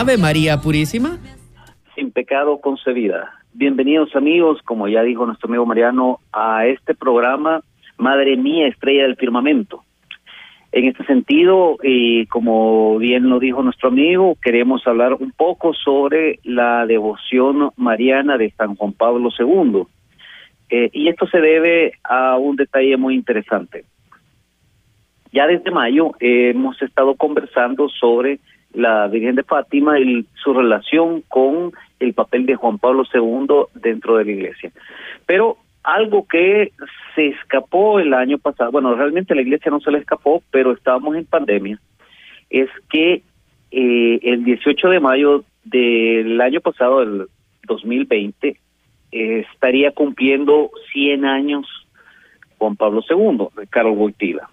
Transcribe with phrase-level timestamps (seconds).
[0.00, 1.18] Ave María Purísima.
[1.96, 3.32] Sin pecado concebida.
[3.52, 7.62] Bienvenidos amigos, como ya dijo nuestro amigo Mariano, a este programa
[7.96, 9.82] Madre Mía, Estrella del Firmamento.
[10.70, 16.38] En este sentido, y como bien lo dijo nuestro amigo, queremos hablar un poco sobre
[16.44, 19.82] la devoción mariana de San Juan Pablo II.
[20.70, 23.84] Eh, y esto se debe a un detalle muy interesante.
[25.32, 28.38] Ya desde mayo hemos estado conversando sobre
[28.72, 34.16] la Virgen de Fátima y su relación con el papel de Juan Pablo II dentro
[34.16, 34.72] de la iglesia.
[35.26, 36.72] Pero algo que
[37.14, 41.16] se escapó el año pasado, bueno, realmente la iglesia no se le escapó, pero estábamos
[41.16, 41.80] en pandemia,
[42.50, 43.22] es que
[43.70, 47.26] eh, el 18 de mayo del año pasado, el
[47.66, 48.48] 2020,
[49.10, 51.66] eh, estaría cumpliendo 100 años
[52.58, 54.48] Juan Pablo II, de Carlos Boitila.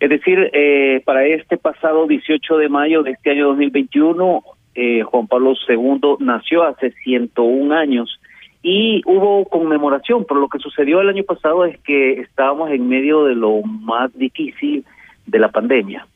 [0.00, 4.42] Es decir, eh, para este pasado 18 de mayo de este año 2021,
[4.74, 8.20] eh, Juan Pablo II nació hace 101 años
[8.62, 13.24] y hubo conmemoración, pero lo que sucedió el año pasado es que estábamos en medio
[13.24, 14.84] de lo más difícil
[15.26, 16.06] de la pandemia.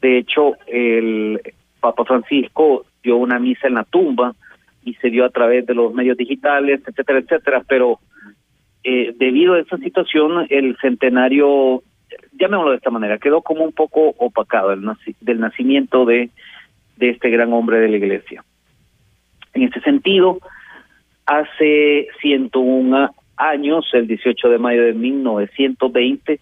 [0.00, 1.40] De hecho, el
[1.80, 4.34] Papa Francisco dio una misa en la tumba
[4.84, 7.98] y se dio a través de los medios digitales, etcétera, etcétera, pero
[8.84, 11.82] eh, debido a esa situación, el centenario
[12.32, 14.82] llamémoslo de esta manera, quedó como un poco opacado el
[15.20, 16.30] del nacimiento de,
[16.96, 18.44] de este gran hombre de la iglesia.
[19.54, 20.38] En este sentido,
[21.26, 26.40] hace 101 años, el 18 de mayo de 1920,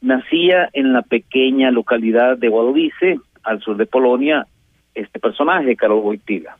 [0.00, 4.46] nacía en la pequeña localidad de Wadowice, al sur de Polonia,
[4.94, 6.56] este personaje, Karol Wojtyla.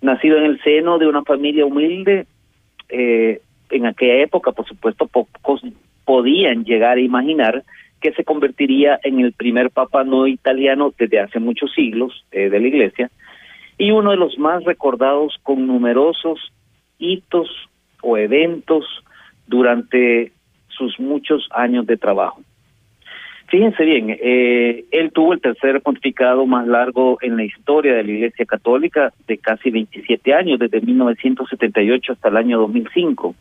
[0.00, 2.26] Nacido en el seno de una familia humilde,
[2.88, 3.40] eh,
[3.70, 5.62] en aquella época, por supuesto, pocos
[6.04, 7.64] podían llegar a imaginar
[8.00, 12.60] que se convertiría en el primer papa no italiano desde hace muchos siglos eh, de
[12.60, 13.10] la Iglesia
[13.78, 16.52] y uno de los más recordados con numerosos
[16.98, 17.48] hitos
[18.02, 18.84] o eventos
[19.46, 20.32] durante
[20.68, 22.40] sus muchos años de trabajo.
[23.48, 28.10] Fíjense bien, eh, él tuvo el tercer pontificado más largo en la historia de la
[28.10, 33.36] Iglesia Católica de casi 27 años, desde 1978 hasta el año 2005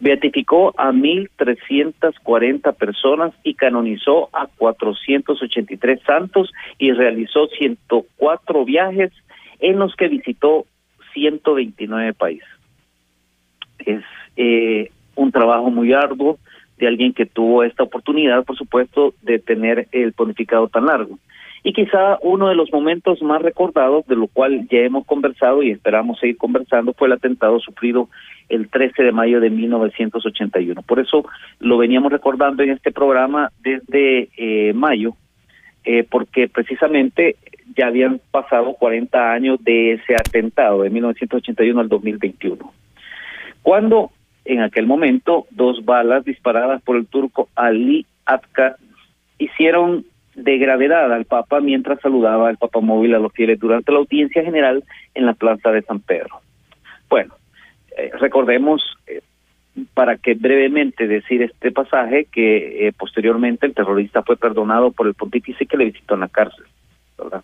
[0.00, 9.12] beatificó a 1.340 personas y canonizó a 483 santos y realizó 104 viajes
[9.60, 10.66] en los que visitó
[11.14, 12.48] 129 países.
[13.78, 14.02] Es
[14.36, 16.38] eh, un trabajo muy arduo
[16.76, 21.18] de alguien que tuvo esta oportunidad, por supuesto, de tener el pontificado tan largo.
[21.66, 25.72] Y quizá uno de los momentos más recordados, de lo cual ya hemos conversado y
[25.72, 28.08] esperamos seguir conversando, fue el atentado sufrido
[28.48, 30.80] el 13 de mayo de 1981.
[30.82, 31.24] Por eso
[31.58, 35.16] lo veníamos recordando en este programa desde eh, mayo,
[35.82, 37.34] eh, porque precisamente
[37.76, 42.72] ya habían pasado 40 años de ese atentado, de 1981 al 2021.
[43.62, 44.12] Cuando
[44.44, 48.76] en aquel momento dos balas disparadas por el turco Ali Atka
[49.40, 50.04] hicieron
[50.36, 54.44] de gravedad al Papa mientras saludaba al Papa móvil a los fieles durante la audiencia
[54.44, 56.40] general en la Plaza de San Pedro.
[57.08, 57.34] Bueno,
[57.96, 59.22] eh, recordemos, eh,
[59.94, 65.14] para que brevemente decir este pasaje, que eh, posteriormente el terrorista fue perdonado por el
[65.14, 66.66] pontífice que le visitó en la cárcel,
[67.16, 67.42] ¿verdad?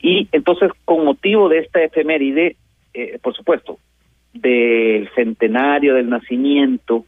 [0.00, 2.56] Y entonces, con motivo de esta efeméride,
[3.22, 3.78] por supuesto,
[4.32, 7.04] del centenario del nacimiento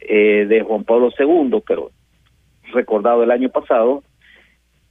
[0.00, 1.92] de Juan Pablo II, pero
[2.72, 4.02] recordado el año pasado,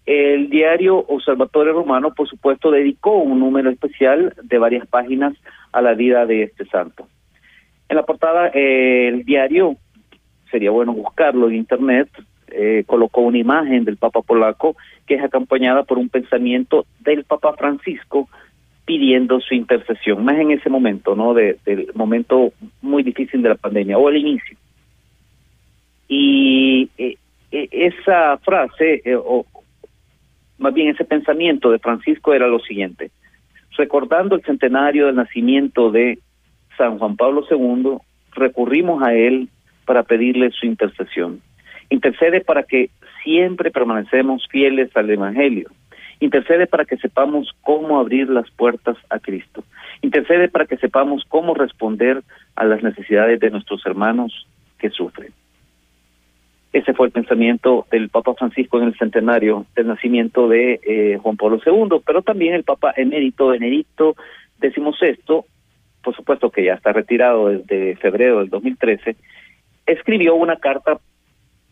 [0.06, 5.34] el diario Observatorio Romano, por supuesto, dedicó un número especial de varias páginas
[5.72, 7.08] a la vida de este santo.
[7.88, 9.78] En la portada, eh, el diario,
[10.52, 12.10] sería bueno buscarlo en internet,
[12.48, 14.76] eh, colocó una imagen del Papa polaco
[15.08, 18.30] que es acompañada por un pensamiento del Papa Francisco
[18.86, 21.34] pidiendo su intercesión, más en ese momento, ¿no?
[21.34, 21.58] del
[21.96, 24.58] momento muy difícil de la pandemia, o el inicio.
[26.10, 27.18] Y eh,
[27.52, 29.46] esa frase, o,
[30.58, 33.12] más bien ese pensamiento de Francisco era lo siguiente,
[33.78, 36.20] recordando el centenario del nacimiento de
[36.78, 37.98] San Juan Pablo II,
[38.36, 39.50] recurrimos a él
[39.86, 41.42] para pedirle su intercesión.
[41.90, 42.90] Intercede para que
[43.24, 45.70] siempre permanecemos fieles al Evangelio.
[46.20, 49.64] Intercede para que sepamos cómo abrir las puertas a Cristo.
[50.02, 52.24] Intercede para que sepamos cómo responder
[52.56, 54.48] a las necesidades de nuestros hermanos
[54.80, 55.34] que sufren.
[56.74, 61.38] Ese fue el pensamiento del Papa Francisco en el centenario del nacimiento de eh, Juan
[61.38, 64.16] Pablo II, pero también el Papa emérito Benedicto
[64.60, 65.44] XVI,
[66.04, 69.16] por supuesto que ya está retirado desde febrero del 2013,
[69.86, 70.98] escribió una carta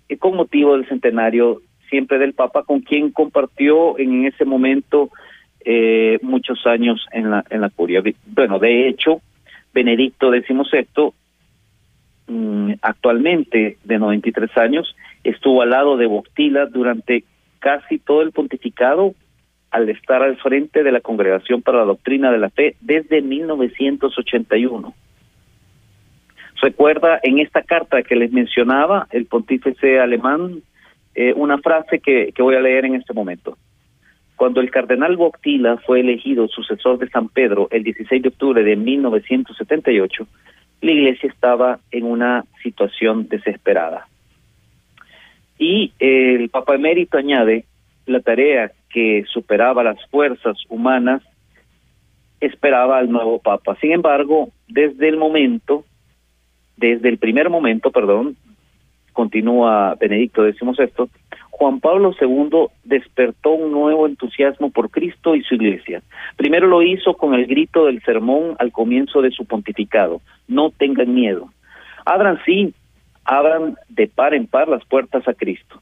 [0.08, 5.10] eh, con motivo del centenario siempre del Papa, con quien compartió en ese momento
[5.66, 8.04] eh, muchos años en la, en la curia.
[8.28, 9.22] Bueno, de hecho,
[9.74, 11.12] Benedicto XVI,
[12.82, 17.24] actualmente de 93 años, estuvo al lado de Boctila durante
[17.60, 19.14] casi todo el pontificado
[19.70, 24.94] al estar al frente de la Congregación para la Doctrina de la Fe desde 1981.
[26.62, 30.62] Recuerda en esta carta que les mencionaba el pontífice alemán
[31.16, 33.58] eh, una frase que, que voy a leer en este momento.
[34.36, 38.76] Cuando el cardenal Boctila fue elegido sucesor de San Pedro el 16 de octubre de
[38.76, 40.28] 1978,
[40.82, 44.08] la iglesia estaba en una situación desesperada.
[45.58, 47.66] Y el Papa Emérito añade,
[48.08, 51.22] la tarea que superaba las fuerzas humanas
[52.40, 53.78] esperaba al nuevo Papa.
[53.80, 55.86] Sin embargo, desde el momento,
[56.78, 58.36] desde el primer momento, perdón,
[59.14, 61.10] continúa Benedicto XVI,
[61.62, 66.02] Juan Pablo II despertó un nuevo entusiasmo por Cristo y su iglesia.
[66.36, 71.14] Primero lo hizo con el grito del sermón al comienzo de su pontificado, no tengan
[71.14, 71.52] miedo.
[72.04, 72.74] Abran sí,
[73.26, 75.80] abran de par en par las puertas a Cristo.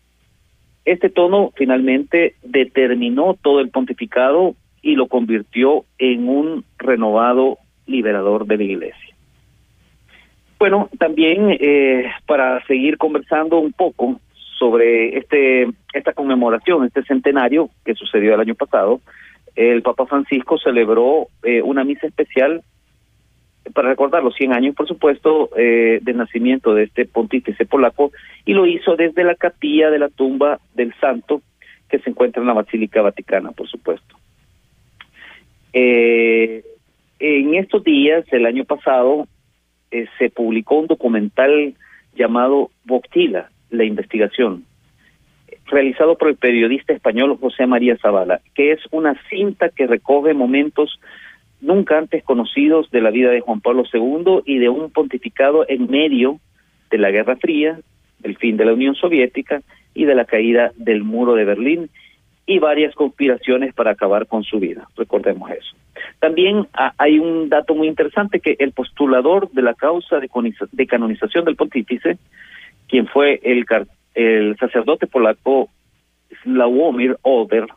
[0.84, 8.58] Este tono finalmente determinó todo el pontificado y lo convirtió en un renovado liberador de
[8.58, 9.16] la iglesia.
[10.60, 14.20] Bueno, también eh, para seguir conversando un poco
[14.60, 19.02] sobre este esta conmemoración, este centenario que sucedió el año pasado,
[19.56, 22.62] el Papa Francisco celebró eh, una misa especial
[23.74, 28.12] para recordar los 100 años, por supuesto, eh, del nacimiento de este pontífice polaco,
[28.46, 31.42] y lo hizo desde la capilla de la tumba del santo,
[31.90, 34.16] que se encuentra en la Basílica Vaticana, por supuesto.
[35.74, 36.64] Eh,
[37.20, 39.28] en estos días, el año pasado,
[39.92, 41.74] eh, se publicó un documental
[42.16, 44.64] llamado Boctila, la investigación,
[45.68, 51.00] realizado por el periodista español José María Zavala, que es una cinta que recoge momentos
[51.62, 55.90] nunca antes conocidos de la vida de Juan Pablo II y de un pontificado en
[55.90, 56.40] medio
[56.90, 57.80] de la Guerra Fría,
[58.20, 59.62] del fin de la Unión Soviética
[59.94, 61.90] y de la caída del muro de Berlín
[62.46, 64.88] y varias conspiraciones para acabar con su vida.
[64.98, 65.76] Recordemos eso.
[66.20, 66.68] También
[66.98, 72.18] hay un dato muy interesante que el postulador de la causa de canonización del pontífice,
[72.90, 75.70] quien fue el, sacerdote polaco
[76.44, 77.68] Slawomir Oder,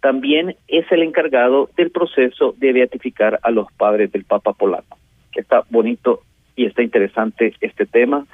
[0.00, 4.96] también es el encargado del proceso de beatificar a los padres del Papa polaco.
[5.34, 6.22] Está bonito
[6.56, 8.24] y está interesante este tema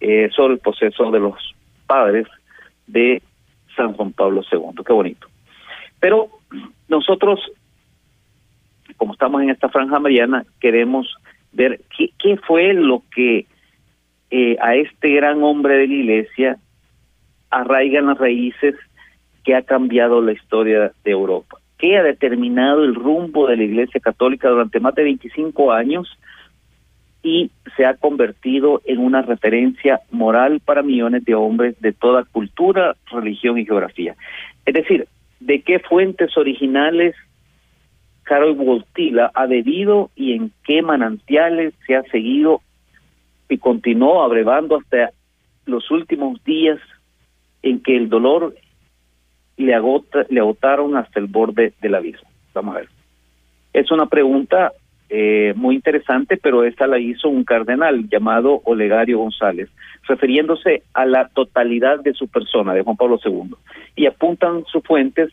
[0.00, 1.34] eh, sobre el proceso de los
[1.86, 2.26] padres
[2.86, 3.22] de
[3.74, 4.84] San Juan Pablo II.
[4.86, 5.26] Qué bonito.
[5.98, 6.28] Pero
[6.88, 7.40] nosotros,
[8.96, 11.14] como estamos en esta franja mariana, queremos
[11.52, 13.46] ver qué, qué fue lo que
[14.30, 16.58] eh, a este gran hombre de la iglesia
[17.50, 18.74] arraigan las raíces
[19.44, 24.00] que ha cambiado la historia de Europa, que ha determinado el rumbo de la Iglesia
[24.00, 26.18] Católica durante más de 25 años
[27.22, 32.96] y se ha convertido en una referencia moral para millones de hombres de toda cultura,
[33.10, 34.16] religión y geografía.
[34.64, 35.06] Es decir,
[35.38, 37.14] de qué fuentes originales
[38.24, 42.60] Carol Voltila ha bebido y en qué manantiales se ha seguido
[43.48, 45.10] y continuó abrevando hasta
[45.66, 46.78] los últimos días
[47.62, 48.54] en que el dolor
[49.56, 52.28] le, agota, le agotaron hasta el borde del abismo.
[52.54, 52.88] Vamos a ver.
[53.72, 54.72] Es una pregunta
[55.08, 59.68] eh, muy interesante, pero esta la hizo un cardenal llamado Olegario González,
[60.08, 63.54] refiriéndose a la totalidad de su persona, de Juan Pablo II.
[63.94, 65.30] Y apuntan sus fuentes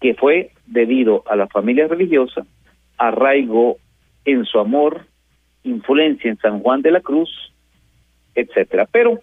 [0.00, 2.44] que fue debido a la familia religiosa,
[2.98, 3.76] arraigo
[4.24, 5.06] en su amor,
[5.64, 7.30] influencia en San Juan de la Cruz,
[8.34, 8.86] etcétera.
[8.90, 9.20] Pero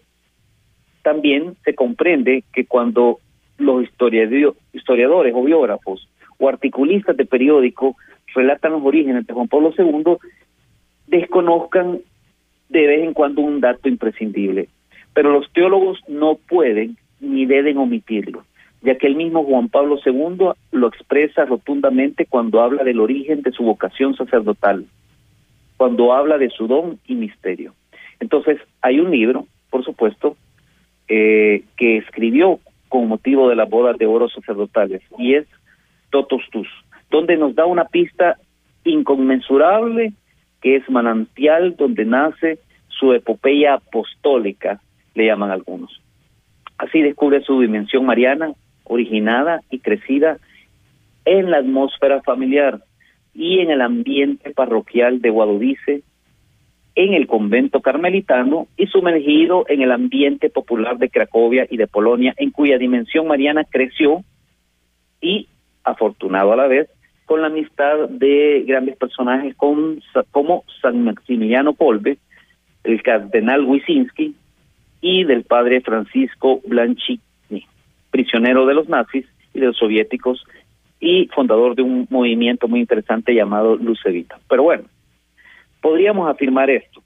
[1.04, 3.20] también se comprende que cuando
[3.58, 6.08] los historiadores o biógrafos
[6.38, 7.96] o articulistas de periódico
[8.34, 10.18] relatan los orígenes de Juan Pablo II,
[11.08, 12.00] desconozcan
[12.70, 14.70] de vez en cuando un dato imprescindible.
[15.14, 18.46] Pero los teólogos no pueden ni deben omitirlo,
[18.82, 23.52] ya que el mismo Juan Pablo II lo expresa rotundamente cuando habla del origen de
[23.52, 24.86] su vocación sacerdotal,
[25.82, 27.74] cuando habla de su don y misterio.
[28.20, 30.38] Entonces, hay un libro, por supuesto,
[31.08, 35.48] eh, que escribió con motivo de las bodas de oro sacerdotales, y es
[36.12, 36.68] Totus Tus,
[37.10, 38.38] donde nos da una pista
[38.84, 40.14] inconmensurable
[40.62, 44.80] que es manantial donde nace su epopeya apostólica,
[45.16, 46.00] le llaman algunos.
[46.78, 50.38] Así descubre su dimensión mariana, originada y crecida
[51.26, 52.84] en la atmósfera familiar
[53.34, 56.04] y en el ambiente parroquial de Guadudice,
[56.96, 62.34] en el convento carmelitano y sumergido en el ambiente popular de Cracovia y de Polonia,
[62.38, 64.24] en cuya dimensión mariana creció
[65.22, 65.48] y
[65.84, 66.90] afortunado a la vez,
[67.26, 72.18] con la amistad de grandes personajes con, como San Maximiliano Kolbe,
[72.84, 74.36] el cardenal Wyszynski
[75.00, 77.22] y del padre Francisco Blanchini,
[78.10, 80.44] prisionero de los nazis y de los soviéticos
[81.02, 84.40] y fundador de un movimiento muy interesante llamado Lucevita.
[84.48, 84.84] Pero bueno,
[85.82, 87.02] podríamos afirmar esto.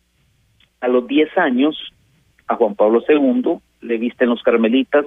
[0.82, 1.94] A los 10 años,
[2.48, 5.06] a Juan Pablo II le visten los carmelitas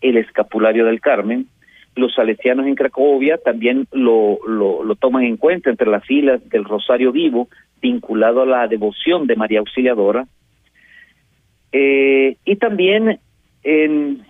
[0.00, 1.46] el escapulario del Carmen.
[1.94, 7.12] Los salesianos en Cracovia también lo, lo, toman en cuenta entre las filas del Rosario
[7.12, 7.48] Vivo,
[7.80, 10.26] vinculado a la devoción de María Auxiliadora.
[11.72, 13.18] Eh, y también
[13.62, 14.22] en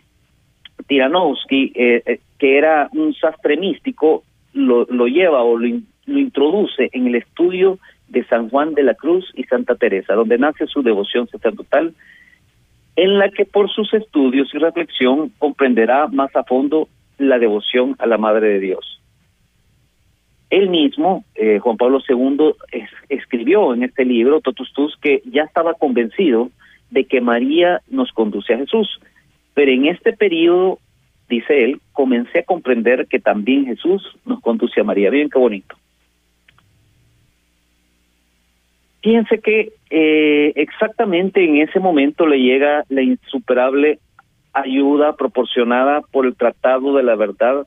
[0.86, 5.68] Tiranovsky, eh, eh, que era un sastre místico, lo, lleva o lo,
[6.06, 7.78] lo introduce en el estudio
[8.08, 11.94] de San Juan de la Cruz y Santa Teresa, donde nace su devoción sacerdotal,
[12.94, 18.06] en la que por sus estudios y reflexión comprenderá más a fondo la devoción a
[18.06, 19.00] la Madre de Dios.
[20.48, 22.52] Él mismo, eh, Juan Pablo II,
[23.08, 26.50] escribió en este libro, Totus Tus, que ya estaba convencido
[26.90, 29.00] de que María nos conduce a Jesús.
[29.56, 30.78] Pero en este periodo,
[31.30, 35.08] dice él, comencé a comprender que también Jesús nos conduce a María.
[35.08, 35.74] Bien, qué bonito.
[39.02, 43.98] Fíjense que eh, exactamente en ese momento le llega la insuperable
[44.52, 47.66] ayuda proporcionada por el Tratado de la Verdad.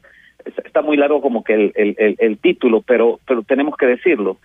[0.63, 4.37] Está muy largo como que el, el, el, título, pero, pero tenemos que decirlo.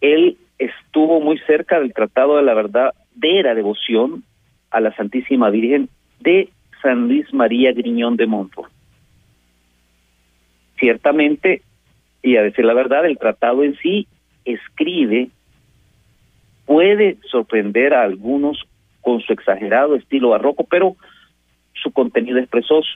[0.00, 4.22] Él estuvo muy cerca del Tratado de la Verdad de la devoción
[4.70, 5.88] a la Santísima Virgen
[6.20, 6.48] de
[6.82, 8.70] San Luis María Griñón de Montfort.
[10.78, 11.62] Ciertamente,
[12.22, 14.06] y a decir la verdad, el tratado en sí
[14.44, 15.28] escribe
[16.64, 18.64] puede sorprender a algunos
[19.00, 20.96] con su exagerado estilo barroco, pero
[21.74, 22.48] su contenido es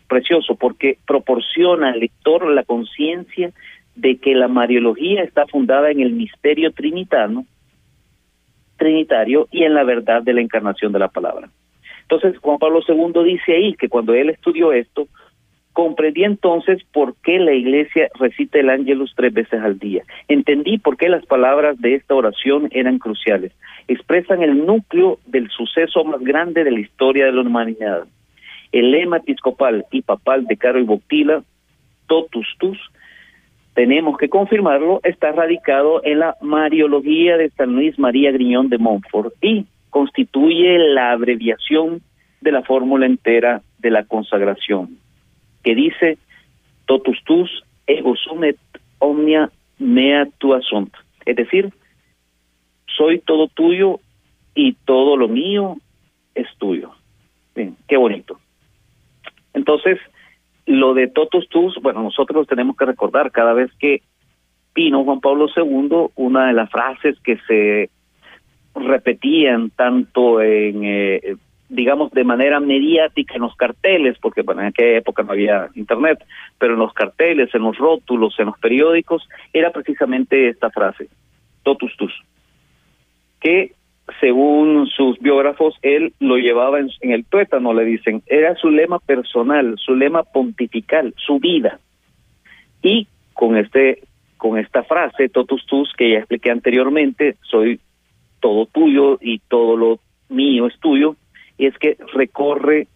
[0.07, 3.51] precioso porque proporciona al lector la conciencia
[3.95, 7.47] de que la Mariología está fundada en el misterio trinitano,
[8.77, 11.49] trinitario y en la verdad de la encarnación de la palabra.
[12.05, 15.09] Entonces, Juan Pablo II dice ahí que cuando él estudió esto,
[15.75, 20.05] Comprendí entonces por qué la iglesia recita el ángelus tres veces al día.
[20.29, 23.51] Entendí por qué las palabras de esta oración eran cruciales.
[23.89, 28.05] Expresan el núcleo del suceso más grande de la historia de la humanidad.
[28.71, 31.43] El lema episcopal y papal de Caro y Boctila,
[32.07, 32.79] totus tus,
[33.75, 39.35] tenemos que confirmarlo, está radicado en la Mariología de San Luis María Griñón de Montfort
[39.43, 42.03] y constituye la abreviación
[42.41, 44.99] de la fórmula entera de la consagración
[45.63, 46.19] que dice
[46.85, 48.59] totus tus ego sumet
[48.99, 50.93] omnia mea tua sunt.
[51.25, 51.73] Es decir,
[52.89, 54.01] soy todo tuyo
[54.53, 55.77] y todo lo mío
[56.35, 56.91] es tuyo.
[57.55, 58.41] Bien, qué bonito.
[59.53, 60.01] Entonces,
[60.67, 64.03] lo de totus tus, bueno, nosotros tenemos que recordar cada vez que
[64.75, 67.91] vino Juan Pablo II, una de las frases que se
[68.75, 71.37] repetían tanto en eh,
[71.69, 76.25] digamos, de manera mediática en los carteles, porque bueno, en aquella época no había internet,
[76.59, 81.09] pero en los carteles, en los rótulos, en los periódicos, era precisamente esta frase,
[81.63, 82.13] totus tus,
[83.41, 83.73] que
[84.21, 88.99] según sus biógrafos, él lo llevaba en, en el tuétano, le dicen, era su lema
[88.99, 91.79] personal, su lema pontifical, su vida.
[92.83, 94.03] Y con este
[94.37, 97.81] con esta frase, totus tus, que ya expliqué anteriormente, soy
[98.45, 101.17] todo tuyo y todo lo mío es tuyo,
[101.57, 102.89] es que recorre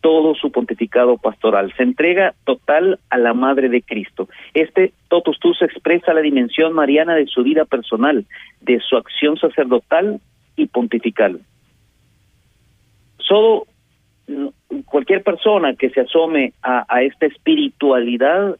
[0.00, 1.74] todo su pontificado pastoral.
[1.76, 4.30] Se entrega total a la Madre de Cristo.
[4.54, 8.24] Este totus tus expresa la dimensión mariana de su vida personal,
[8.62, 10.22] de su acción sacerdotal
[10.56, 11.38] y pontifical.
[13.18, 13.66] Solo
[14.86, 18.56] cualquier persona que se asome a, a esta espiritualidad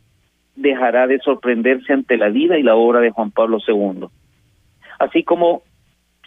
[0.57, 4.09] dejará de sorprenderse ante la vida y la obra de Juan Pablo II.
[4.99, 5.63] Así como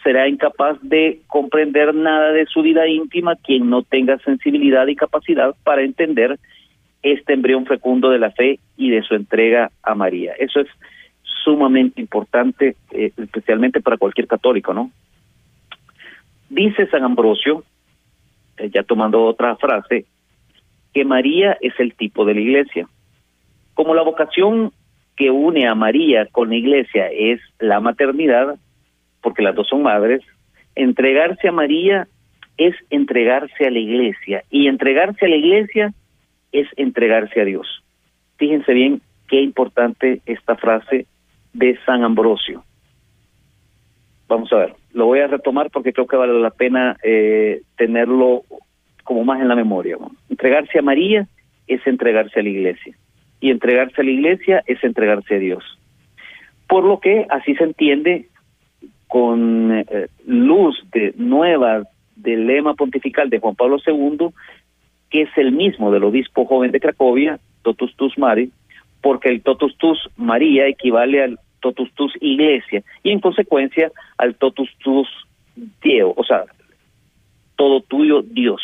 [0.02, 5.54] será incapaz de comprender nada de su vida íntima quien no tenga sensibilidad y capacidad
[5.64, 6.38] para entender
[7.02, 10.32] este embrión fecundo de la fe y de su entrega a María.
[10.38, 10.68] Eso es
[11.22, 14.90] sumamente importante, eh, especialmente para cualquier católico, ¿no?
[16.48, 17.64] Dice San Ambrosio,
[18.56, 20.06] eh, ya tomando otra frase,
[20.92, 22.88] que María es el tipo de la iglesia.
[23.74, 24.72] Como la vocación
[25.16, 28.56] que une a María con la iglesia es la maternidad,
[29.22, 30.22] porque las dos son madres,
[30.74, 32.08] entregarse a María
[32.56, 35.94] es entregarse a la iglesia y entregarse a la iglesia
[36.52, 37.84] es entregarse a Dios.
[38.36, 41.06] Fíjense bien qué importante esta frase
[41.52, 42.64] de San Ambrosio.
[44.28, 48.42] Vamos a ver, lo voy a retomar porque creo que vale la pena eh, tenerlo
[49.04, 49.96] como más en la memoria.
[50.28, 51.26] Entregarse a María
[51.66, 52.94] es entregarse a la iglesia.
[53.40, 55.62] y entregarse a la iglesia es entregarse a Dios.
[56.66, 58.28] Por lo que así se entiende
[59.08, 61.82] con eh, luz de nueva
[62.14, 64.28] del lema pontifical de Juan Pablo II,
[65.10, 68.50] que es el mismo del obispo joven de Cracovia, Totus Tus Mari,
[69.00, 74.70] porque el Totus Tus María equivale al Totus Tus Iglesia y en consecuencia al Totus
[74.78, 75.08] Tus
[75.82, 76.44] Dios, o sea,
[77.56, 78.60] todo tuyo Dios.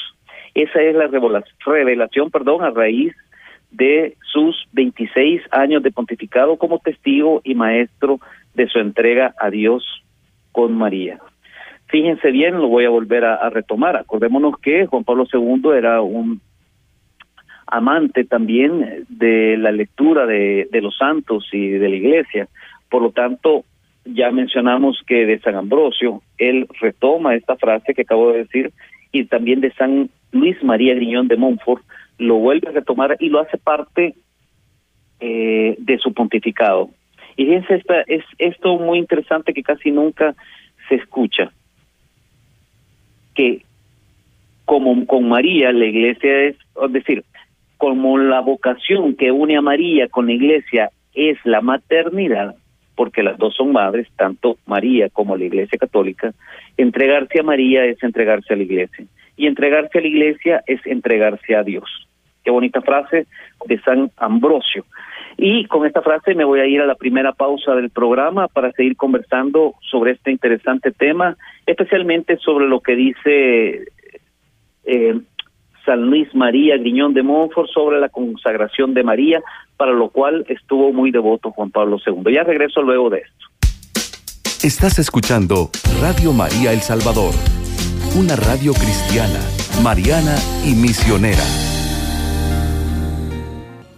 [0.54, 3.12] Esa es la revelación, perdón, a raíz
[3.72, 8.20] de sus 26 años de pontificado como testigo y maestro
[8.54, 10.03] de su entrega a Dios
[10.54, 11.18] con María.
[11.88, 13.96] Fíjense bien, lo voy a volver a, retomar.
[13.96, 16.40] Acordémonos que Juan Pablo II era un
[17.66, 22.48] amante también de la lectura de, los santos y de la iglesia.
[22.88, 23.64] Por lo tanto,
[24.04, 28.72] ya mencionamos que de San Ambrosio, él retoma esta frase que acabo de decir,
[29.10, 31.82] y también de San Luis María Griñón de Montfort,
[32.18, 34.14] lo vuelve a retomar y lo hace parte
[35.18, 36.90] eh, de su pontificado.
[37.36, 40.34] Y fíjense, esta, es esto muy interesante que casi nunca
[40.88, 41.52] se escucha,
[43.34, 43.62] que
[44.64, 47.24] como con María la iglesia es, es decir,
[47.76, 52.54] como la vocación que une a María con la iglesia es la maternidad,
[52.94, 56.32] porque las dos son madres, tanto María como la iglesia católica,
[56.76, 61.56] entregarse a María es entregarse a la iglesia, y entregarse a la iglesia es entregarse
[61.56, 62.08] a Dios.
[62.44, 63.26] Qué bonita frase
[63.66, 64.84] de San Ambrosio.
[65.36, 68.72] Y con esta frase me voy a ir a la primera pausa del programa para
[68.72, 71.36] seguir conversando sobre este interesante tema,
[71.66, 73.84] especialmente sobre lo que dice
[74.84, 75.20] eh,
[75.84, 79.42] San Luis María Griñón de Montfort sobre la consagración de María,
[79.76, 82.32] para lo cual estuvo muy devoto Juan Pablo II.
[82.32, 83.46] Ya regreso luego de esto.
[84.62, 87.34] Estás escuchando Radio María El Salvador,
[88.18, 89.40] una radio cristiana,
[89.82, 91.73] mariana y misionera.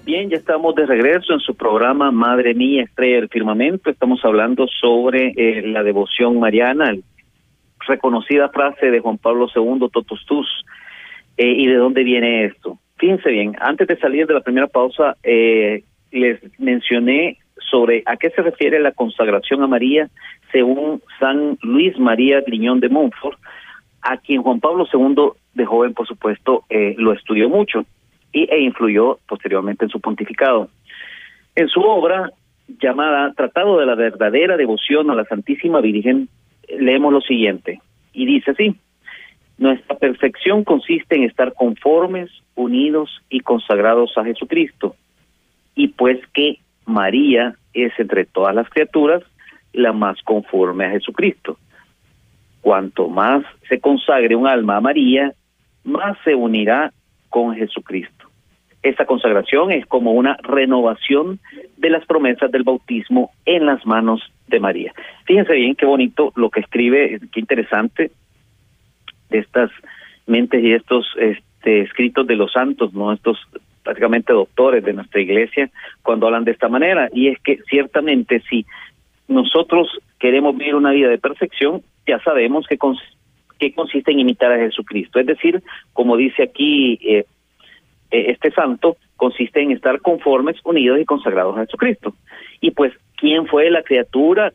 [0.07, 3.91] Bien, ya estamos de regreso en su programa Madre Mía, Estrella del Firmamento.
[3.91, 6.95] Estamos hablando sobre eh, la devoción mariana,
[7.89, 10.65] reconocida frase de Juan Pablo II, Totus Tus.
[11.37, 12.79] Eh, ¿Y de dónde viene esto?
[12.99, 18.31] Fíjense bien, antes de salir de la primera pausa, eh, les mencioné sobre a qué
[18.31, 20.09] se refiere la consagración a María
[20.53, 23.41] según San Luis María Griñón de Montfort,
[24.03, 26.63] a quien Juan Pablo II de joven, por supuesto,
[26.97, 27.85] lo estudió mucho
[28.33, 30.69] e influyó posteriormente en su pontificado.
[31.55, 32.31] En su obra
[32.81, 36.29] llamada Tratado de la verdadera devoción a la Santísima Virgen,
[36.69, 37.81] leemos lo siguiente,
[38.13, 38.77] y dice así,
[39.59, 44.97] nuestra perfección consiste en estar conformes, unidos y consagrados a Jesucristo,
[45.75, 49.23] y pues que María es entre todas las criaturas
[49.73, 51.59] la más conforme a Jesucristo.
[52.61, 55.33] Cuanto más se consagre un alma a María,
[55.85, 56.93] más se unirá
[57.29, 58.16] con Jesucristo.
[58.87, 61.41] Esta consagración es como una renovación
[61.77, 64.93] de las promesas del bautismo en las manos de María.
[65.25, 68.13] Fíjense bien qué bonito lo que escribe, qué interesante
[69.29, 69.73] de estas
[70.29, 73.41] mentes y estos este, escritos de los santos, no estos
[73.83, 75.69] prácticamente doctores de nuestra iglesia
[76.03, 77.09] cuando hablan de esta manera.
[77.13, 78.67] Y es que ciertamente si
[79.27, 79.89] nosotros
[80.21, 85.19] queremos vivir una vida de perfección, ya sabemos que, consiste en imitar a Jesucristo.
[85.19, 85.61] Es decir,
[85.93, 87.25] como dice aquí eh,
[88.17, 92.15] eh, este santo consiste en estar conformes, unidos y consagrados a Jesucristo.
[92.61, 94.53] Y pues, ¿quién fue la criatura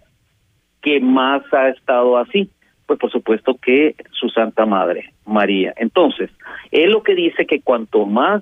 [0.82, 2.50] que más ha estado así?
[2.86, 5.74] Pues por supuesto que su Santa Madre, María.
[5.78, 6.30] Entonces,
[6.72, 8.42] él lo que dice que cuanto más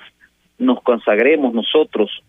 [0.58, 2.24] nos consagremos nosotros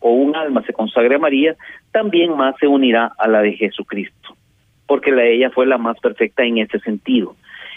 [0.00, 1.56] o un alma se consagre a María,
[1.92, 4.36] también más se unirá a la de Jesucristo,
[4.86, 7.34] porque la ella fue la más perfecta en ese sentido.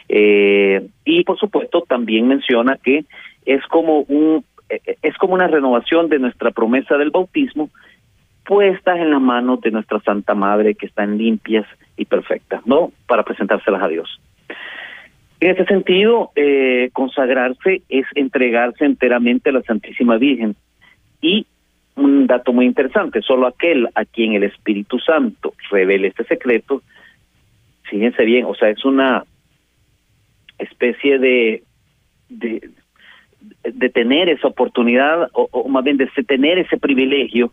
[0.07, 3.05] Eh, y por supuesto también menciona que
[3.45, 4.43] es como un
[5.01, 7.69] es como una renovación de nuestra promesa del bautismo
[8.45, 12.91] puestas en las manos de nuestra Santa Madre que están limpias y perfectas, ¿no?
[13.07, 14.19] Para presentárselas a Dios.
[15.39, 20.55] En ese sentido, eh, consagrarse es entregarse enteramente a la Santísima Virgen.
[21.21, 21.45] Y
[21.95, 26.81] un dato muy interesante, solo aquel a quien el Espíritu Santo revele este secreto,
[27.83, 29.23] fíjense bien, o sea, es una
[30.57, 31.63] especie de,
[32.29, 32.69] de,
[33.63, 37.51] de tener esa oportunidad, o, más bien de tener ese privilegio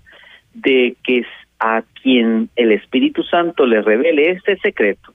[0.54, 1.24] de que
[1.60, 5.12] a quien el Espíritu Santo le revele este secreto,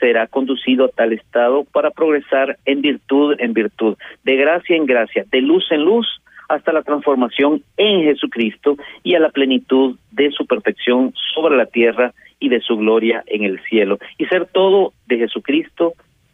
[0.00, 5.24] será conducido a tal estado para progresar en virtud en virtud, de gracia en gracia,
[5.30, 6.06] de luz en luz,
[6.48, 12.14] hasta la transformación en Jesucristo y a la plenitud de su perfección sobre la tierra
[12.40, 15.92] y de su gloria en el cielo, y ser todo de Jesucristo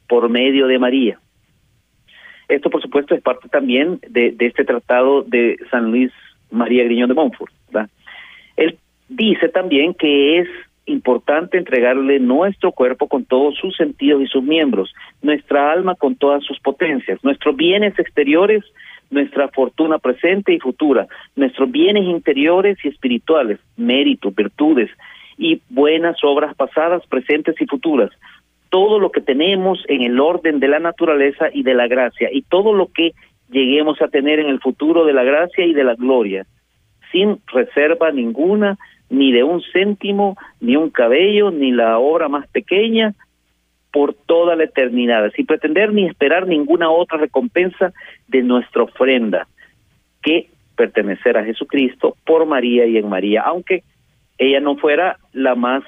[0.09, 1.19] por medio de María.
[2.49, 6.13] Esto, por supuesto, es parte también de, este tratado de San Luis
[6.51, 7.53] María Griñón de Montfort.
[8.57, 8.79] Él
[9.09, 10.49] dice también que es
[10.87, 16.45] importante entregarle nuestro cuerpo con todos sus sentidos y sus miembros, nuestra alma con todas
[16.45, 18.63] sus potencias, nuestros bienes exteriores,
[19.11, 24.91] nuestra fortuna presente y futura, nuestros bienes interiores y espirituales, méritos, virtudes
[25.39, 28.11] y buenas obras pasadas, presentes y futuras,
[28.75, 32.43] todo lo que tenemos en el orden de la naturaleza y de la gracia y
[32.43, 33.13] todo lo que
[33.49, 36.45] lleguemos a tener en el futuro de la gracia y de la gloria,
[37.13, 38.77] sin reserva ninguna,
[39.11, 43.15] ni de un céntimo, ni un cabello, ni la obra más pequeña,
[43.93, 47.93] por toda la eternidad, sin pretender ni esperar ninguna otra recompensa
[48.27, 49.47] de nuestra ofrenda
[50.21, 53.85] que pertenecer a Jesucristo por María y en María, aunque
[54.37, 55.85] ella no fuera la más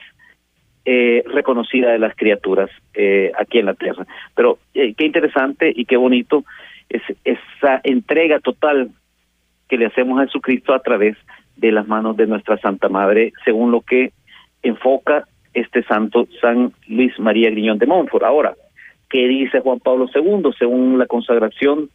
[0.89, 4.07] eh, reconocida de las criaturas eh, aquí en la tierra.
[4.37, 6.45] Pero eh, qué interesante y qué bonito
[6.89, 8.91] es esa entrega total
[9.69, 11.17] que le hacemos a Jesucristo a través
[11.57, 14.13] de las manos de nuestra Santa Madre, según lo que
[14.63, 18.23] enfoca este santo San Luis María Griñón de Montfort.
[18.23, 18.55] Ahora,
[19.11, 21.91] ¿qué dice Juan Pablo II según la consagración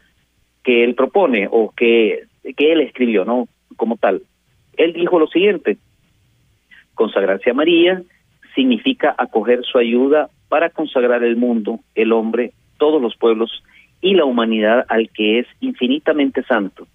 [0.66, 2.24] que él propone o que,
[2.58, 3.48] que él escribió, ¿no?
[3.78, 4.24] Como tal.
[4.76, 5.78] Él dijo lo siguiente,
[6.94, 8.04] consagrarse a María
[8.56, 13.64] significa acoger su ayuda para consagrar el mundo, el hombre, todos los pueblos
[14.02, 16.88] y la humanidad al que es infinitamente santo.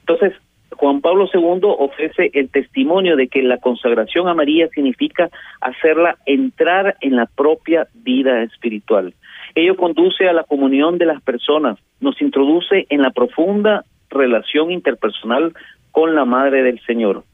[0.00, 0.34] Entonces,
[0.76, 5.28] Juan Pablo II ofrece el testimonio de que la consagración a María significa
[5.60, 9.14] hacerla entrar en la propia vida espiritual.
[9.54, 15.52] Ello conduce a la comunión de las personas, nos introduce en la profunda relación interpersonal
[15.90, 17.24] con la Madre del Señor.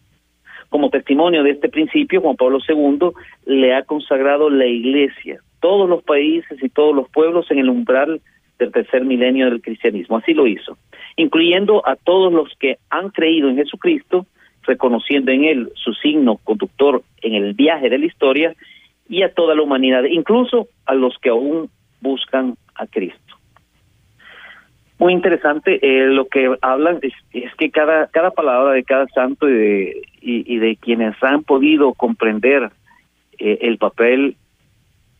[0.69, 3.11] Como testimonio de este principio, Juan Pablo II
[3.47, 8.21] le ha consagrado la Iglesia, todos los países y todos los pueblos en el umbral
[8.59, 10.17] del tercer milenio del cristianismo.
[10.17, 10.77] Así lo hizo,
[11.17, 14.27] incluyendo a todos los que han creído en Jesucristo,
[14.63, 18.55] reconociendo en él su signo conductor en el viaje de la historia,
[19.09, 23.21] y a toda la humanidad, incluso a los que aún buscan a Cristo.
[24.99, 27.13] Muy interesante eh, lo que hablan es,
[27.57, 32.71] que cada cada palabra de cada santo y de, y, de quienes han podido comprender
[33.39, 34.37] eh, el papel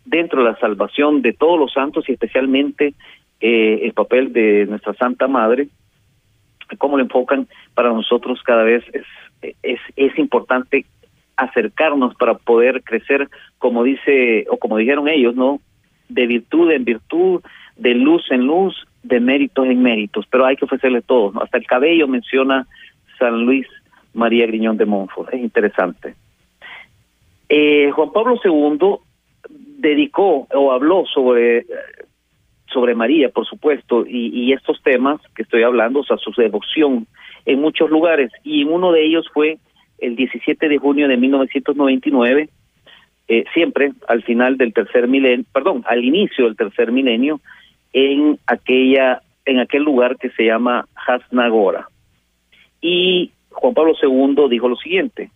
[0.05, 2.95] dentro de la salvación de todos los santos y especialmente
[3.41, 5.69] eh, el papel de nuestra Santa Madre,
[6.79, 9.05] cómo lo enfocan para nosotros cada vez es,
[9.63, 10.85] es, es importante
[11.37, 15.61] acercarnos para poder crecer, como dice, o como dijeron ellos, ¿no?
[16.09, 17.43] De virtud en virtud,
[17.77, 21.41] de luz en luz, de méritos en méritos, pero hay que ofrecerle todo.
[21.41, 22.67] Hasta el cabello menciona
[23.19, 23.67] San Luis
[24.17, 26.15] María Griñón de Montfort, es interesante.
[27.49, 28.97] Eh, Juan Pablo II
[29.79, 31.65] dedicó o habló sobre
[32.77, 37.07] sobre María, por supuesto, y, estos temas que estoy hablando, o sea, su devoción
[37.47, 39.59] en muchos lugares, y uno de ellos fue
[39.99, 42.51] el 17 de junio de 1999,
[43.29, 47.41] eh, siempre al final del tercer milenio, perdón, al inicio del tercer milenio,
[47.95, 51.89] en aquella, en aquel lugar que se llama Hasnagora.
[52.83, 55.31] Y Juan Pablo II dijo lo siguiente: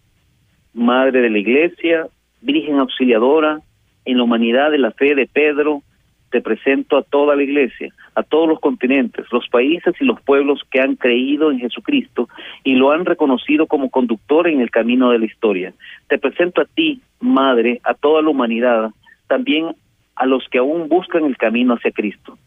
[0.75, 2.07] Madre de la Iglesia,
[2.41, 3.61] Virgen Auxiliadora,
[4.05, 5.83] en la humanidad de la fe de Pedro,
[6.31, 10.63] te presento a toda la iglesia, a todos los continentes, los países y los pueblos
[10.71, 12.29] que han creído en Jesucristo
[12.63, 15.75] y lo han reconocido como conductor en el camino de la historia.
[16.09, 18.91] Te presento a ti, Madre, a toda la humanidad,
[19.27, 19.75] también
[20.15, 22.39] a los que aún buscan el camino hacia Cristo.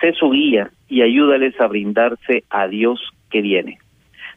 [0.00, 3.78] Sé su guía y ayúdales a brindarse a Dios que viene.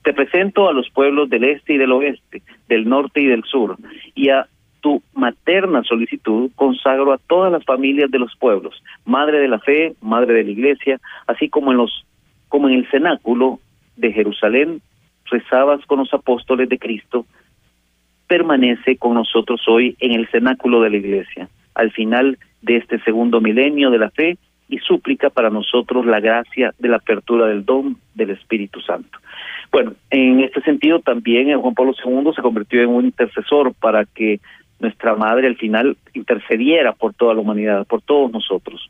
[0.04, 3.78] Te presento a los pueblos del este y del oeste, del norte y del sur,
[4.16, 4.48] y a
[4.82, 9.94] tu materna solicitud consagro a todas las familias de los pueblos, madre de la fe,
[10.02, 12.06] madre de la iglesia, así como en los
[12.50, 13.60] como en el cenáculo
[13.96, 14.82] de Jerusalén
[15.26, 17.26] rezabas con los apóstoles de Cristo,
[18.28, 23.42] permanece con nosotros hoy en el cenáculo de la iglesia, al final de este segundo
[23.42, 24.38] milenio de la fe
[24.74, 29.20] y súplica para nosotros la gracia de la apertura del don del Espíritu Santo.
[29.72, 34.40] Bueno, en este sentido también Juan Pablo II se convirtió en un intercesor para que
[34.80, 38.90] nuestra madre al final intercediera por toda la humanidad, por todos nosotros.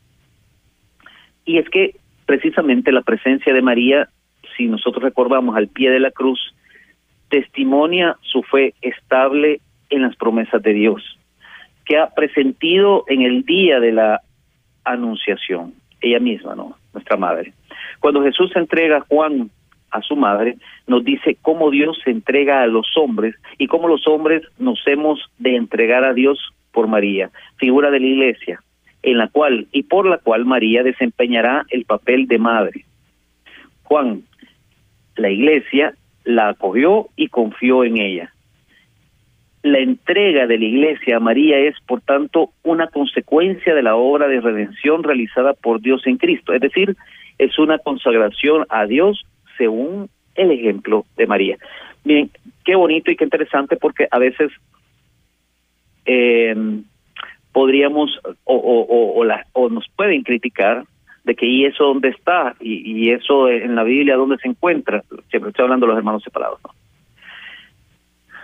[1.45, 4.07] Y es que precisamente la presencia de María,
[4.55, 6.55] si nosotros recordamos al pie de la cruz,
[7.27, 11.19] testimonia su fe estable en las promesas de Dios,
[11.83, 14.21] que ha presentido en el día de la
[14.83, 16.75] anunciación, ella misma, ¿no?
[16.93, 17.53] Nuestra madre.
[17.99, 19.49] Cuando Jesús entrega a Juan
[19.91, 24.07] a su madre, nos dice cómo Dios se entrega a los hombres y cómo los
[24.07, 28.61] hombres nos hemos de entregar a Dios por María, figura de la iglesia,
[29.03, 32.85] en la cual y por la cual María desempeñará el papel de madre.
[33.83, 34.23] Juan,
[35.15, 35.93] la iglesia
[36.23, 38.33] la acogió y confió en ella.
[39.63, 44.27] La entrega de la iglesia a María es, por tanto, una consecuencia de la obra
[44.27, 46.95] de redención realizada por Dios en Cristo, es decir,
[47.37, 49.25] es una consagración a Dios
[49.57, 51.57] según el ejemplo de María.
[52.03, 52.29] Bien,
[52.65, 54.51] qué bonito y qué interesante porque a veces
[56.05, 56.55] eh,
[57.51, 60.83] podríamos o nos pueden criticar
[61.23, 65.03] de que y eso dónde está y, y, eso en la Biblia dónde se encuentra.
[65.29, 66.59] Siempre estoy hablando de los hermanos separados.
[66.63, 66.72] ¿no?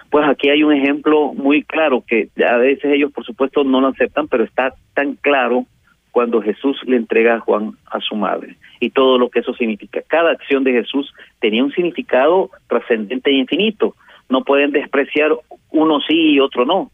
[0.10, 3.88] Pues aquí hay un ejemplo muy claro que a veces ellos por supuesto no lo
[3.88, 5.66] aceptan, pero está tan claro
[6.12, 10.02] cuando Jesús le entrega a Juan a su madre y todo lo que eso significa.
[10.08, 13.96] Cada acción de Jesús tenía un significado trascendente e infinito.
[14.30, 15.32] No pueden despreciar
[15.72, 16.92] uno sí y otro no.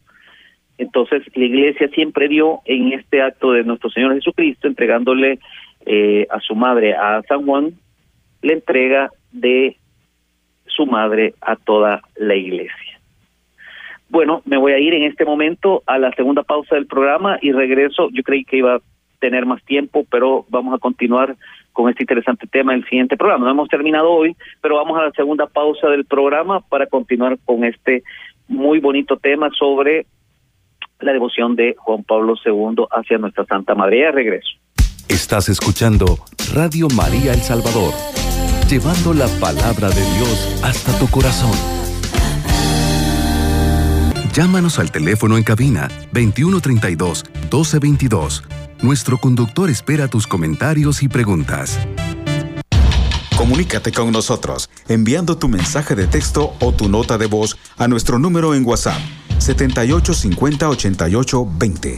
[0.78, 5.38] Entonces la iglesia siempre dio en este acto de nuestro Señor Jesucristo, entregándole
[5.86, 7.72] eh, a su madre a San Juan,
[8.42, 9.76] la entrega de
[10.66, 12.85] su madre a toda la iglesia.
[14.08, 17.52] Bueno, me voy a ir en este momento a la segunda pausa del programa y
[17.52, 18.08] regreso.
[18.12, 18.80] Yo creí que iba a
[19.18, 21.36] tener más tiempo, pero vamos a continuar
[21.72, 23.44] con este interesante tema en el siguiente programa.
[23.44, 27.64] No hemos terminado hoy, pero vamos a la segunda pausa del programa para continuar con
[27.64, 28.02] este
[28.48, 30.06] muy bonito tema sobre
[31.00, 34.00] la devoción de Juan Pablo II hacia nuestra Santa Madre.
[34.00, 34.48] Ya regreso.
[35.08, 36.06] Estás escuchando
[36.54, 37.92] Radio María El Salvador,
[38.68, 41.85] llevando la palabra de Dios hasta tu corazón.
[44.36, 48.42] Llámanos al teléfono en cabina 2132 1222.
[48.82, 51.80] Nuestro conductor espera tus comentarios y preguntas.
[53.38, 58.18] Comunícate con nosotros enviando tu mensaje de texto o tu nota de voz a nuestro
[58.18, 59.00] número en WhatsApp
[59.38, 61.88] 7850 88 20.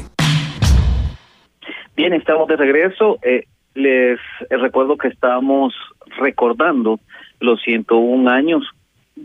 [1.96, 3.18] Bien, estamos de regreso.
[3.22, 5.74] Eh, les recuerdo que estamos
[6.20, 7.00] recordando
[7.40, 8.62] los 101 años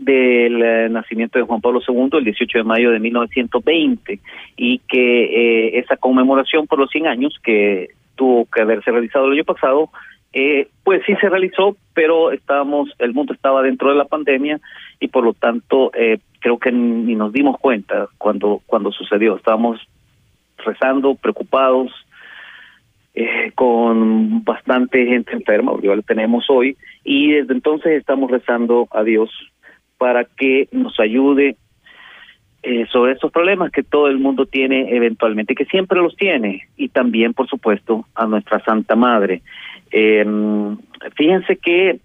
[0.02, 4.20] del eh, nacimiento de Juan Pablo II, el 18 de mayo de 1920,
[4.56, 9.32] y que eh, esa conmemoración por los 100 años que tuvo que haberse realizado el
[9.32, 9.90] año pasado,
[10.32, 14.60] eh, pues sí se realizó, pero estábamos, el mundo estaba dentro de la pandemia
[14.98, 19.36] y por lo tanto eh, creo que ni nos dimos cuenta cuando cuando sucedió.
[19.36, 19.80] Estábamos
[20.58, 21.92] rezando, preocupados,
[23.14, 29.30] eh, con bastante gente enferma, lo tenemos hoy, y desde entonces estamos rezando a Dios
[30.04, 31.56] para que nos ayude
[32.62, 36.90] eh, sobre estos problemas que todo el mundo tiene eventualmente, que siempre los tiene, y
[36.90, 39.40] también, por supuesto, a nuestra Santa Madre.
[39.90, 40.22] Eh,
[41.16, 42.00] fíjense que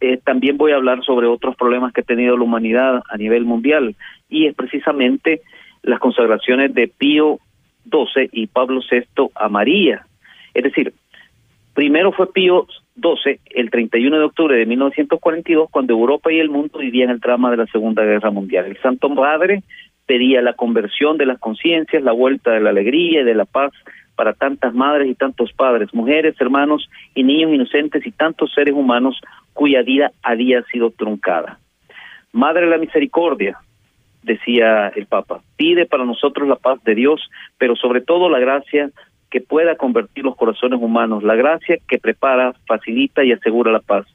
[0.00, 3.44] eh, también voy a hablar sobre otros problemas que ha tenido la humanidad a nivel
[3.44, 3.96] mundial,
[4.28, 5.40] y es precisamente
[5.82, 7.40] las consagraciones de Pío
[7.90, 10.06] XII y Pablo VI a María.
[10.54, 10.94] Es decir,
[11.74, 16.78] primero fue Pío XII, el 31 de octubre de 1942, cuando Europa y el mundo
[16.78, 18.66] vivían el drama de la Segunda Guerra Mundial.
[18.66, 19.62] El Santo Padre
[20.06, 23.72] pedía la conversión de las conciencias, la vuelta de la alegría y de la paz
[24.14, 29.20] para tantas madres y tantos padres, mujeres, hermanos y niños inocentes y tantos seres humanos
[29.52, 31.58] cuya vida había sido truncada.
[32.32, 33.58] Madre de la Misericordia,
[34.22, 37.28] decía el Papa, pide para nosotros la paz de Dios,
[37.58, 38.90] pero sobre todo la gracia
[39.34, 44.06] que pueda convertir los corazones humanos, la gracia que prepara, facilita y asegura la paz.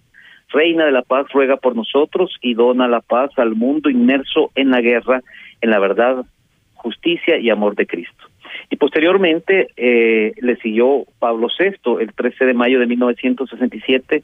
[0.47, 4.71] Reina de la paz, ruega por nosotros y dona la paz al mundo inmerso en
[4.71, 5.21] la guerra,
[5.59, 6.23] en la verdad,
[6.75, 8.27] justicia y amor de Cristo.
[8.69, 14.23] Y posteriormente eh, le siguió Pablo VI el 13 de mayo de 1967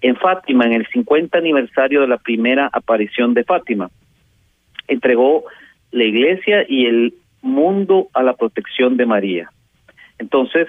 [0.00, 3.90] en Fátima, en el 50 aniversario de la primera aparición de Fátima.
[4.88, 5.44] Entregó
[5.92, 9.52] la iglesia y el mundo a la protección de María.
[10.18, 10.68] Entonces,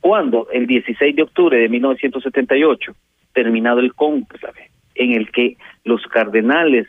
[0.00, 2.94] cuando el 16 de octubre de 1978,
[3.32, 6.86] terminado el conclave, en el que los cardenales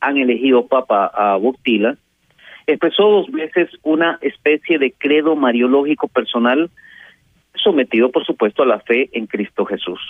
[0.00, 1.96] han elegido papa a Boctila,
[2.66, 6.70] expresó dos veces una especie de credo mariológico personal
[7.54, 10.00] sometido, por supuesto, a la fe en Cristo Jesús,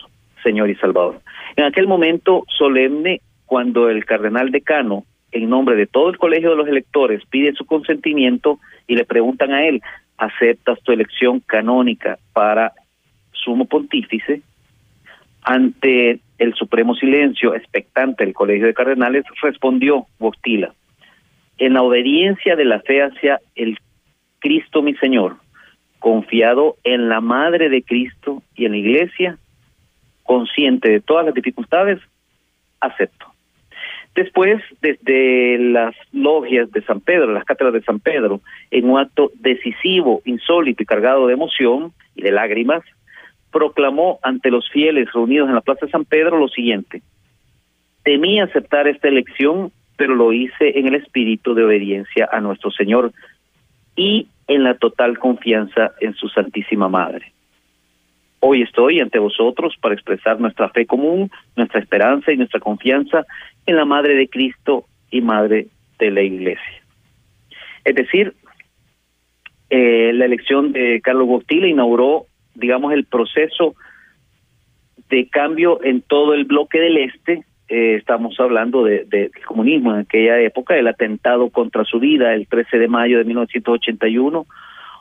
[0.43, 1.21] Señor y Salvador.
[1.57, 6.57] En aquel momento solemne, cuando el cardenal decano, en nombre de todo el colegio de
[6.57, 9.83] los electores, pide su consentimiento y le preguntan a él,
[10.19, 12.73] ¿aceptas tu elección canónica para
[13.33, 14.43] sumo pontífice?
[15.43, 20.73] Ante el supremo silencio expectante del colegio de cardenales, respondió Boctila,
[21.59, 23.79] en la obediencia de la fe hacia el
[24.41, 25.37] Cristo mi Señor,
[25.99, 29.39] confiado en la Madre de Cristo y en la Iglesia,
[30.23, 32.01] consciente de todas las dificultades,
[32.81, 33.34] acepto.
[34.15, 39.33] Después, desde las logias de San Pedro, las cátedras de San Pedro, en un acto
[39.41, 42.83] decisivo, insólito y cargado de emoción y de lágrimas,
[43.51, 47.03] proclamó ante los fieles reunidos en la Plaza de San Pedro lo siguiente.
[48.05, 53.13] temí aceptar esta elección, pero lo hice en el espíritu de obediencia a nuestro Señor
[53.97, 57.34] y en la total confianza en su Santísima Madre.
[58.47, 63.25] Hoy estoy ante vosotros para expresar nuestra fe común, nuestra esperanza y nuestra confianza
[63.65, 66.83] en la Madre de Cristo y Madre de la Iglesia.
[67.87, 68.35] Es decir,
[69.71, 73.77] eh, la elección de Carlos Bostila inauguró, digamos, el proceso
[75.09, 77.45] de cambio en todo el bloque del Este.
[77.69, 82.47] Eh, estamos hablando del de, comunismo en aquella época, el atentado contra su vida el
[82.47, 84.45] 13 de mayo de 1981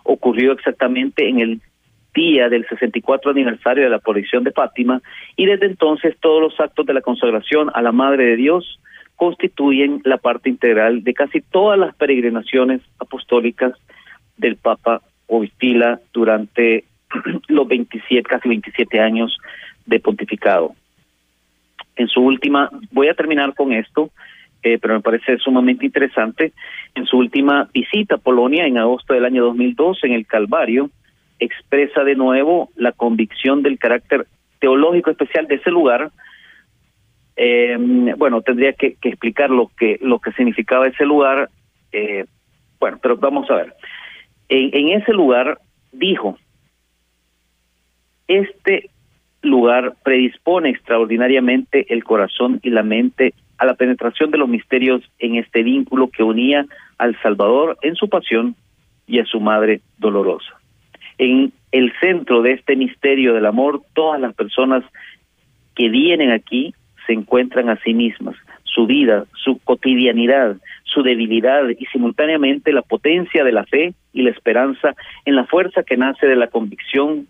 [0.06, 1.62] ocurrió exactamente en el
[2.14, 5.02] día del 64 aniversario de la aparición de Fátima
[5.36, 8.80] y desde entonces todos los actos de la consagración a la Madre de Dios
[9.16, 13.74] constituyen la parte integral de casi todas las peregrinaciones apostólicas
[14.38, 16.86] del Papa Oistila durante
[17.48, 19.38] los 27, casi 27 años
[19.86, 20.76] de pontificado.
[21.96, 24.10] En su última, voy a terminar con esto,
[24.64, 26.54] eh, pero me parece sumamente interesante,
[26.96, 30.90] en su última visita a Polonia en agosto del año 2002 en el Calvario,
[31.44, 34.28] expresa de nuevo la convicción del carácter
[34.60, 36.12] teológico especial de ese lugar.
[37.36, 37.78] Eh,
[38.18, 41.50] bueno, tendría que, explicar lo que lo que significaba ese lugar.
[41.92, 42.26] Eh,
[42.80, 43.74] bueno, pero vamos a ver.
[44.50, 45.60] En, en ese lugar
[45.92, 46.38] dijo,
[48.28, 48.90] este
[49.42, 55.36] lugar predispone extraordinariamente el corazón y la mente a la penetración de los misterios en
[55.36, 56.66] este vínculo que unía
[56.98, 58.56] al Salvador en su pasión
[59.08, 60.63] y a su madre dolorosa.
[61.24, 64.84] En el centro de este misterio del amor, todas las personas
[65.74, 66.76] que vienen aquí
[67.08, 73.46] se encuentran a sí mismas, su vida, su cotidianidad, su debilidad y simultáneamente la potencia
[73.46, 77.26] de la fe y la esperanza en la fuerza que nace de la convicción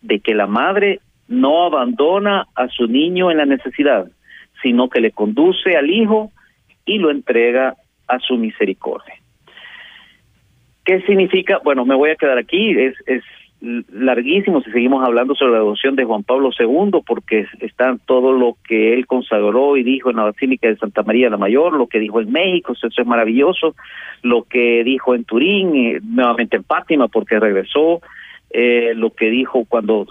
[0.00, 4.06] de que la madre no abandona a su niño en la necesidad,
[4.62, 6.32] sino que le conduce al hijo
[6.86, 7.74] y lo entrega
[8.08, 9.16] a su misericordia.
[10.84, 11.60] ¿Qué significa?
[11.64, 13.22] Bueno, me voy a quedar aquí, es, es
[13.90, 18.56] larguísimo si seguimos hablando sobre la devoción de Juan Pablo II, porque está todo lo
[18.66, 21.98] que él consagró y dijo en la Basílica de Santa María la Mayor, lo que
[21.98, 23.74] dijo en México, eso es maravilloso,
[24.22, 28.00] lo que dijo en Turín, eh, nuevamente en Fátima, porque regresó,
[28.50, 30.06] eh, lo que dijo cuando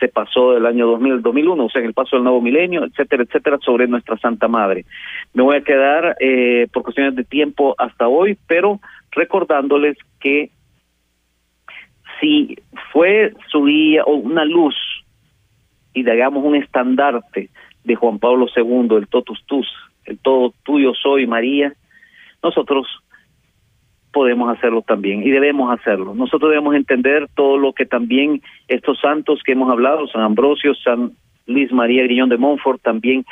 [0.00, 2.84] se pasó del año 2000 al 2001, o sea, en el paso del nuevo milenio,
[2.84, 4.84] etcétera, etcétera, sobre nuestra Santa Madre.
[5.32, 8.80] Me voy a quedar eh, por cuestiones de tiempo hasta hoy, pero
[9.16, 10.50] recordándoles que
[12.20, 12.56] si
[12.92, 14.76] fue su día o una luz
[15.92, 17.48] y digamos un estandarte
[17.84, 19.66] de Juan Pablo II, el totus tus,
[20.04, 21.72] el todo tuyo soy María,
[22.42, 22.86] nosotros
[24.12, 26.14] podemos hacerlo también y debemos hacerlo.
[26.14, 31.12] Nosotros debemos entender todo lo que también estos santos que hemos hablado, San Ambrosio, San
[31.46, 33.24] Luis María Griñón de Montfort, también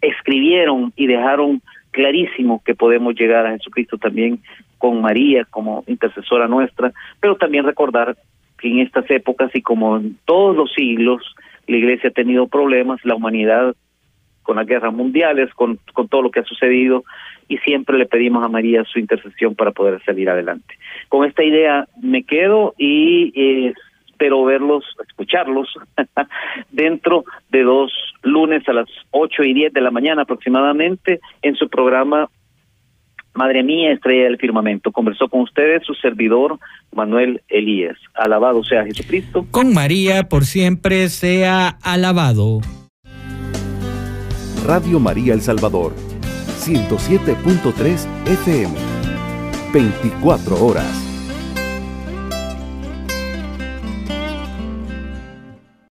[0.00, 4.40] escribieron y dejaron clarísimo que podemos llegar a Jesucristo también
[4.80, 6.90] con María como intercesora nuestra,
[7.20, 8.16] pero también recordar
[8.58, 11.22] que en estas épocas y como en todos los siglos,
[11.66, 13.76] la Iglesia ha tenido problemas, la humanidad
[14.42, 17.04] con las guerras mundiales, con, con todo lo que ha sucedido,
[17.46, 20.74] y siempre le pedimos a María su intercesión para poder salir adelante.
[21.10, 23.74] Con esta idea me quedo y eh,
[24.08, 25.68] espero verlos, escucharlos
[26.70, 31.68] dentro de dos lunes a las ocho y diez de la mañana aproximadamente en su
[31.68, 32.30] programa
[33.34, 34.90] Madre mía, estrella del firmamento.
[34.92, 36.58] Conversó con ustedes su servidor
[36.92, 37.96] Manuel Elías.
[38.14, 39.46] Alabado sea Jesucristo.
[39.50, 42.60] Con María por siempre sea alabado.
[44.66, 45.94] Radio María El Salvador
[46.60, 48.74] 107.3 FM.
[49.72, 51.09] 24 horas.